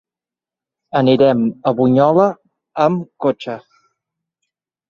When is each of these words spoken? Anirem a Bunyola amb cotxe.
Anirem 1.01 1.43
a 1.71 1.75
Bunyola 1.81 2.25
amb 2.87 3.07
cotxe. 3.27 3.59